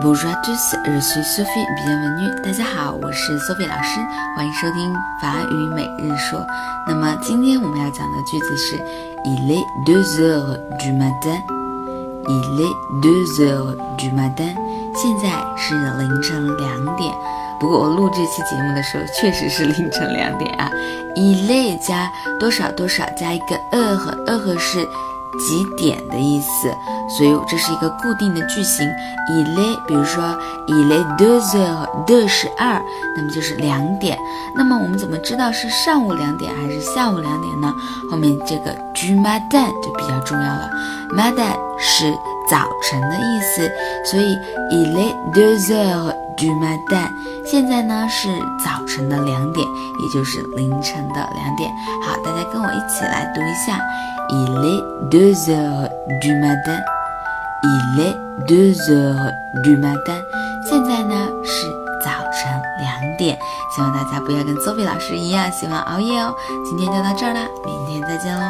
[0.00, 1.66] Bonjour à tous, je suis Sophie.
[1.76, 2.34] Bienvenue.
[2.42, 4.00] 大家好，我是 Sophie 老师，
[4.34, 6.46] 欢迎收听法语每日说。
[6.88, 8.76] 那么今天我们要讲的句子是
[9.24, 11.42] Il est deux heures du matin.
[12.26, 14.54] Il est deux heures du matin.
[14.94, 17.12] 现在是凌晨两点。
[17.60, 20.70] 不过我录这期节目的时候确实是凌晨两点啊。
[21.16, 22.10] Il est 加
[22.40, 24.88] 多少多少加一个 heure，heure 是。
[25.38, 26.68] 几点的意思，
[27.16, 28.86] 所以这是一个固定的句型。
[29.30, 30.22] il est，比如说
[30.68, 32.80] il est deux heures，de 是二，
[33.16, 34.18] 那么就是两点。
[34.54, 37.72] 那么我们怎么知道是上午两点还是下午两点呢？
[38.10, 40.68] 后面这个 du matin 就比较重要了。
[41.16, 42.12] matin 是
[42.50, 43.70] 早晨的意思，
[44.04, 44.36] 所以
[44.70, 47.08] il est deux heures du matin。
[47.52, 48.28] 现在呢是
[48.64, 49.68] 早晨的两点，
[50.00, 51.70] 也就是凌晨的两点。
[52.02, 53.78] 好，大家跟我一起来读一下。
[54.30, 55.86] Il est deux heures
[56.22, 56.80] du matin.
[57.62, 58.16] Il est
[58.48, 60.22] deux heures du matin.
[60.66, 61.66] 现在呢是
[62.02, 63.36] 早晨两点，
[63.76, 66.34] 希望大家不要跟 Sophie 老师一样喜欢熬夜哦。
[66.64, 68.46] 今天就到这儿啦，明天再见喽。